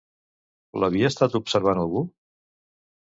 [0.83, 2.03] L'havia estat observant algú?